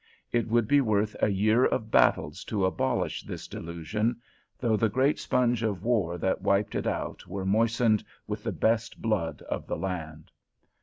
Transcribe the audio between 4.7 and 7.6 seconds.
the great sponge of war that wiped it out were